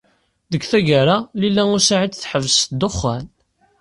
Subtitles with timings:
[0.51, 3.25] Deg tgara, Lila u Saɛid teḥbes ddexxan.